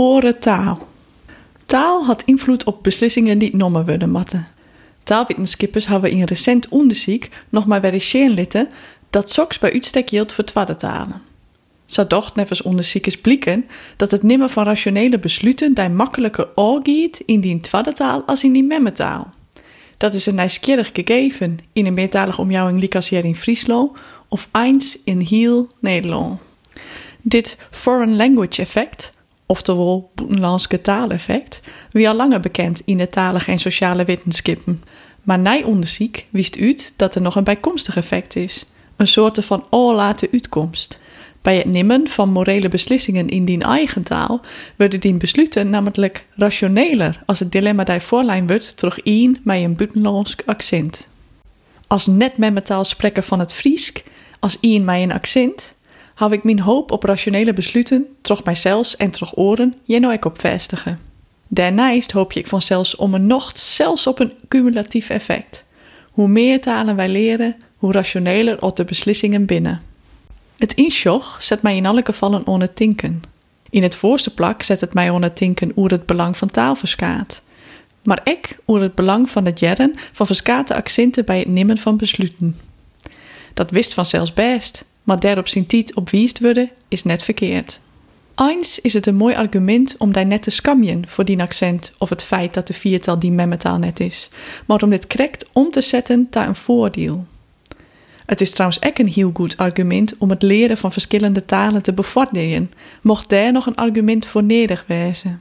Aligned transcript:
Oren 0.00 0.38
taal. 0.38 0.86
Had 2.06 2.22
invloed 2.24 2.64
op 2.64 2.82
beslissingen 2.82 3.38
die 3.38 3.50
genomen 3.50 3.86
worden 3.86 4.10
matten. 4.10 4.46
Taalwetenschappers 5.02 5.86
hebben 5.86 6.10
in 6.10 6.24
recent 6.24 6.68
onderzoek 6.68 7.28
nog 7.48 7.66
maar 7.66 7.80
verificeren 7.80 8.30
litten 8.30 8.68
dat 9.10 9.30
soks 9.30 9.58
bij 9.58 9.72
uitstek 9.72 10.08
geldt 10.08 10.32
voor 10.32 10.44
tweede 10.44 10.76
talen. 10.76 11.22
Zo 11.86 12.06
docht 12.06 12.34
nevens 12.34 12.62
onderzoekers 12.62 13.18
blikken 13.20 13.64
dat 13.96 14.10
het 14.10 14.22
nimmer 14.22 14.48
van 14.48 14.64
rationele 14.64 15.18
besluiten 15.18 15.74
die 15.74 15.88
makkelijker 15.88 16.48
aangeet 16.54 17.22
in 17.26 17.40
die 17.40 17.60
tweede 17.60 17.92
taal 17.92 18.22
als 18.26 18.44
in 18.44 18.52
die 18.52 18.64
memmetaal. 18.64 19.30
Dat 19.96 20.14
is 20.14 20.26
een 20.26 20.34
nieuwsgierig 20.34 20.90
gegeven 20.92 21.58
in 21.72 21.86
een 21.86 21.94
meertalige 21.94 22.40
omjouwing 22.40 22.78
likas 22.80 23.10
in 23.10 23.36
Frieslo 23.36 23.94
of 24.28 24.48
eens 24.52 24.98
in 25.04 25.20
heel 25.20 25.66
Nederland. 25.80 26.40
Dit 27.22 27.56
foreign 27.70 28.16
language 28.16 28.62
effect, 28.62 29.10
oftewel 29.48 30.10
buitenlandse 30.14 30.80
taaleffect, 30.80 31.60
wie 31.90 32.08
al 32.08 32.14
langer 32.14 32.40
bekend 32.40 32.82
in 32.84 32.98
de 32.98 33.08
talige 33.08 33.50
en 33.50 33.58
sociale 33.58 34.04
wetenschappen. 34.04 34.82
Maar 35.22 35.38
na 35.38 35.60
onderzoek 35.64 36.16
wist 36.30 36.58
uit 36.58 36.92
dat 36.96 37.14
er 37.14 37.22
nog 37.22 37.36
een 37.36 37.44
bijkomstig 37.44 37.96
effect 37.96 38.36
is, 38.36 38.66
een 38.96 39.06
soort 39.06 39.44
van 39.44 39.66
oorlate 39.70 40.28
uitkomst. 40.32 40.98
Bij 41.42 41.56
het 41.56 41.66
nemen 41.66 42.08
van 42.08 42.32
morele 42.32 42.68
beslissingen 42.68 43.28
in 43.28 43.44
die 43.44 43.62
eigen 43.62 44.02
taal 44.02 44.40
worden 44.76 45.00
die 45.00 45.14
besluiten 45.14 45.70
namelijk 45.70 46.26
rationeler 46.34 47.22
als 47.26 47.38
het 47.38 47.52
dilemma 47.52 47.84
die 47.84 48.00
voorlijn 48.00 48.46
wordt 48.46 48.76
terug 48.76 49.02
in 49.02 49.38
met 49.42 49.62
een 49.62 49.76
buitenlands 49.76 50.36
accent. 50.46 51.06
Als 51.86 52.06
net 52.06 52.36
met 52.36 52.52
mijn 52.52 52.64
taal 52.64 52.84
spreken 52.84 53.22
van 53.22 53.38
het 53.38 53.52
Friesk, 53.52 54.02
als 54.38 54.56
in 54.60 54.84
mij 54.84 55.02
een 55.02 55.12
accent, 55.12 55.74
hou 56.18 56.32
ik 56.32 56.44
mijn 56.44 56.60
hoop 56.60 56.90
op 56.90 57.02
rationele 57.02 57.52
besluiten, 57.52 58.06
toch 58.20 58.44
mijzelf 58.44 58.92
en 58.92 59.10
toch 59.10 59.36
oren, 59.36 59.74
je 59.84 60.00
nou 60.00 60.12
ik 60.12 60.24
op 60.24 60.40
vestigen. 60.40 61.00
Daarnaast 61.48 62.12
hoop 62.12 62.32
ik 62.32 62.46
vanzelfs 62.46 62.96
om 62.96 63.14
een 63.14 63.26
nog 63.26 63.50
zelfs 63.54 64.06
op 64.06 64.18
een 64.18 64.32
cumulatief 64.48 65.08
effect. 65.08 65.64
Hoe 66.10 66.28
meer 66.28 66.60
talen 66.60 66.96
wij 66.96 67.08
leren, 67.08 67.56
hoe 67.76 67.92
rationeler 67.92 68.62
op 68.62 68.76
de 68.76 68.84
beslissingen 68.84 69.46
binnen. 69.46 69.82
Het 70.56 70.72
insjoch 70.72 71.36
zet 71.42 71.62
mij 71.62 71.76
in 71.76 71.86
alle 71.86 72.04
gevallen 72.04 72.46
on 72.46 72.68
tinken. 72.74 73.22
In 73.70 73.82
het 73.82 73.94
voorste 73.94 74.34
plak 74.34 74.62
zet 74.62 74.80
het 74.80 74.94
mij 74.94 75.10
on 75.10 75.32
tinken 75.32 75.72
oer 75.76 75.90
het 75.90 76.06
belang 76.06 76.36
van 76.36 76.48
taal 76.50 76.74
verskaat. 76.74 77.42
Maar 78.02 78.20
ik 78.24 78.58
oer 78.66 78.80
het 78.80 78.94
belang 78.94 79.30
van 79.30 79.44
het 79.44 79.58
jaren 79.58 79.94
van 80.12 80.26
verskate 80.26 80.74
accenten 80.74 81.24
bij 81.24 81.38
het 81.38 81.48
nemen 81.48 81.78
van 81.78 81.96
besluiten. 81.96 82.56
Dat 83.54 83.70
wist 83.70 83.94
vanzelfs 83.94 84.32
best, 84.32 84.84
maar 85.08 85.20
daarop 85.20 85.48
zijn 85.48 85.66
tijd 85.66 85.94
op 85.94 86.10
wiest 86.10 86.40
worden 86.40 86.70
is 86.88 87.02
net 87.02 87.22
verkeerd. 87.22 87.80
Eens 88.34 88.80
is 88.80 88.92
het 88.92 89.06
een 89.06 89.14
mooi 89.14 89.34
argument 89.34 89.94
om 89.98 90.12
daar 90.12 90.26
net 90.26 90.42
te 90.42 90.50
scamjen 90.50 91.08
voor 91.08 91.24
die 91.24 91.40
accent 91.40 91.92
of 91.98 92.08
het 92.08 92.22
feit 92.22 92.54
dat 92.54 92.66
de 92.66 92.72
viertal 92.72 93.18
die 93.18 93.30
memmetaal 93.30 93.78
net 93.78 94.00
is, 94.00 94.30
maar 94.66 94.82
om 94.82 94.90
dit 94.90 95.06
correct 95.06 95.48
om 95.52 95.70
te 95.70 95.80
zetten 95.80 96.26
naar 96.30 96.48
een 96.48 96.56
voordeel. 96.56 97.26
Het 98.26 98.40
is 98.40 98.50
trouwens 98.50 98.82
ook 98.82 98.98
een 98.98 99.08
heel 99.08 99.30
goed 99.34 99.56
argument 99.56 100.18
om 100.18 100.30
het 100.30 100.42
leren 100.42 100.76
van 100.76 100.92
verschillende 100.92 101.44
talen 101.44 101.82
te 101.82 101.92
bevorderen, 101.92 102.70
mocht 103.02 103.28
daar 103.28 103.52
nog 103.52 103.66
een 103.66 103.76
argument 103.76 104.26
voor 104.26 104.42
nederig 104.42 104.84
wezen. 104.86 105.40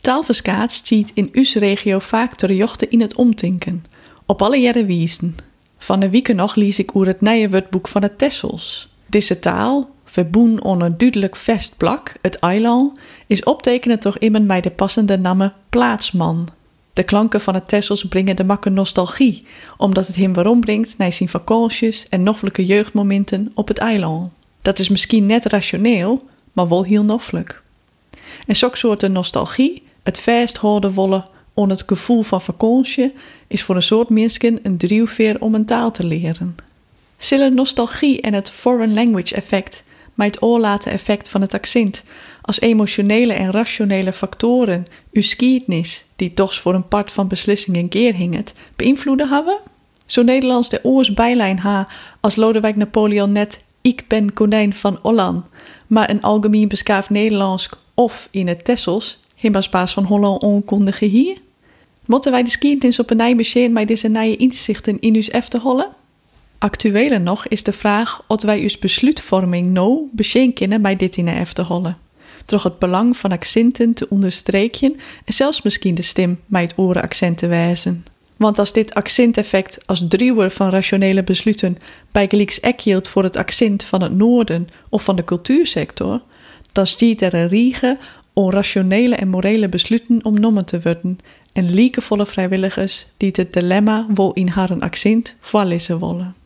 Taalverskaat 0.00 0.80
ziet 0.84 1.10
in 1.14 1.28
uw 1.32 1.44
regio 1.54 1.98
vaak 1.98 2.34
terjochten 2.34 2.90
in 2.90 3.00
het 3.00 3.14
omtinken, 3.14 3.84
op 4.26 4.42
alle 4.42 4.56
jaren 4.56 4.86
wiezen. 4.86 5.36
Van 5.78 6.00
de 6.00 6.10
wieken 6.10 6.36
nog 6.36 6.54
lees 6.54 6.78
ik 6.78 6.94
oer 6.94 7.06
het 7.06 7.20
nieuwe 7.20 7.64
van 7.82 8.00
de 8.00 8.16
Tessels. 8.16 8.92
Deze 9.14 9.38
taal, 9.38 9.90
verboen 10.04 10.62
onder 10.62 10.98
duidelijk 10.98 11.36
vestplak, 11.36 12.14
het 12.22 12.38
eiland, 12.38 12.98
is 13.26 13.44
optekenen 13.44 14.00
toch 14.00 14.18
iemand 14.18 14.46
bij 14.46 14.60
de 14.60 14.70
passende 14.70 15.18
namen 15.18 15.54
plaatsman. 15.68 16.48
De 16.92 17.02
klanken 17.02 17.40
van 17.40 17.54
het 17.54 17.68
Tessels 17.68 18.04
brengen 18.04 18.36
de 18.36 18.44
makke 18.44 18.70
nostalgie, 18.70 19.46
omdat 19.76 20.06
het 20.06 20.16
hem 20.16 20.32
waarom 20.32 20.60
brengt 20.60 20.98
naar 20.98 21.12
zijn 21.12 21.30
en 22.10 22.22
noffelijke 22.22 22.64
jeugdmomenten 22.64 23.50
op 23.54 23.68
het 23.68 23.78
eiland. 23.78 24.32
Dat 24.62 24.78
is 24.78 24.88
misschien 24.88 25.26
net 25.26 25.44
rationeel, 25.44 26.22
maar 26.52 26.68
wel 26.68 26.84
heel 26.84 27.04
noffelijk. 27.04 27.62
En 28.46 28.56
zo'n 28.56 28.70
soort 28.72 29.08
nostalgie, 29.08 29.82
het 30.02 30.20
vasthouden 30.20 30.92
wollen 30.92 31.24
on 31.52 31.70
het 31.70 31.82
gevoel 31.86 32.22
van 32.22 32.40
vakantie, 32.40 33.14
is 33.46 33.62
voor 33.62 33.76
een 33.76 33.82
soort 33.82 34.08
mensen 34.08 34.58
een 34.62 34.76
drijfveer 34.76 35.40
om 35.40 35.54
een 35.54 35.66
taal 35.66 35.90
te 35.90 36.04
leren. 36.04 36.56
Zullen 37.24 37.54
nostalgie 37.54 38.20
en 38.20 38.34
het 38.34 38.50
foreign 38.50 38.94
language 38.94 39.34
effect, 39.34 39.84
het 40.14 40.42
oorlaten 40.42 40.92
effect 40.92 41.28
van 41.28 41.40
het 41.40 41.54
accent, 41.54 42.02
als 42.42 42.60
emotionele 42.60 43.32
en 43.32 43.50
rationele 43.50 44.12
factoren 44.12 44.84
uw 45.12 45.22
skietnis, 45.22 46.04
die 46.16 46.34
toch 46.34 46.54
voor 46.54 46.74
een 46.74 46.88
part 46.88 47.12
van 47.12 47.28
beslissingen 47.28 47.88
keer 47.88 48.14
hinget, 48.14 48.54
beïnvloeden 48.76 49.28
hebben? 49.28 49.58
Zo 50.06 50.22
Nederlands 50.22 50.68
de 50.68 50.80
oors 50.82 51.14
bijlijn 51.14 51.58
ha 51.58 51.88
als 52.20 52.36
Lodewijk 52.36 52.76
Napoleon 52.76 53.32
net 53.32 53.64
ik 53.82 54.04
ben 54.08 54.32
konijn 54.32 54.74
van 54.74 54.98
Holland, 55.02 55.46
maar 55.86 56.10
een 56.10 56.22
algemeen 56.22 56.68
beskaafd 56.68 57.10
Nederlands 57.10 57.68
of 57.94 58.28
in 58.30 58.48
het 58.48 58.64
Tessels, 58.64 59.20
himmersbaas 59.36 59.92
van 59.92 60.04
Holland 60.04 60.42
onkundige 60.42 61.04
hier? 61.04 61.36
Moeten 62.06 62.32
wij 62.32 62.42
de 62.42 62.50
skietnis 62.50 62.98
op 62.98 63.10
een 63.10 63.16
nij 63.16 63.68
met 63.70 63.88
deze 63.88 64.08
nieuwe 64.08 64.36
inzichten 64.36 65.00
in 65.00 65.14
uw 65.14 65.40
F 65.40 65.48
te 65.48 65.58
hollen? 65.58 66.02
Actueler 66.64 67.20
nog 67.20 67.46
is 67.46 67.62
de 67.62 67.72
vraag 67.72 68.22
of 68.26 68.42
wij 68.42 68.60
uw 68.60 68.68
besluitvorming 68.80 69.72
nou 69.72 70.08
bescheen 70.12 70.52
kennen 70.52 70.82
bij 70.82 70.96
dit 70.96 71.16
in 71.16 71.24
de 71.24 71.46
te 71.52 71.62
hollen 71.62 71.96
toch 72.44 72.62
het 72.62 72.78
belang 72.78 73.16
van 73.16 73.32
accenten 73.32 73.94
te 73.94 74.08
onderstrepen 74.08 74.96
en 75.24 75.32
zelfs 75.32 75.62
misschien 75.62 75.94
de 75.94 76.02
stem 76.02 76.40
met 76.46 76.62
het 76.62 76.78
orenaccent 76.78 77.38
te 77.38 77.46
wijzen. 77.46 78.04
Want 78.36 78.58
als 78.58 78.72
dit 78.72 78.94
accenteffect 78.94 79.86
als 79.86 80.04
driewer 80.08 80.50
van 80.50 80.68
rationele 80.68 81.22
besluiten 81.22 81.78
bij 82.12 82.28
gelijks 82.28 82.60
ek 82.60 82.82
voor 83.02 83.22
het 83.22 83.36
accent 83.36 83.84
van 83.84 84.02
het 84.02 84.12
noorden 84.12 84.68
of 84.88 85.04
van 85.04 85.16
de 85.16 85.24
cultuursector, 85.24 86.20
dan 86.72 86.86
stiet 86.86 87.22
er 87.22 87.34
een 87.34 87.48
riege 87.48 87.98
onrationele 88.32 89.14
en 89.14 89.28
morele 89.28 89.68
besluiten 89.68 90.24
om 90.24 90.40
nommen 90.40 90.64
te 90.64 90.80
worden 90.80 91.18
en 91.52 91.74
liekevolle 91.74 92.26
vrijwilligers 92.26 93.06
die 93.16 93.32
het 93.34 93.52
dilemma 93.52 94.06
wel 94.14 94.32
in 94.32 94.48
haar 94.48 94.78
accent 94.78 95.34
voorlezen 95.40 95.98
willen. 95.98 96.43